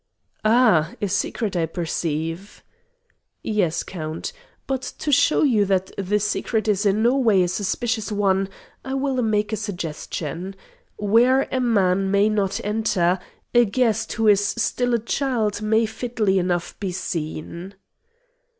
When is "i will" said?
8.83-9.21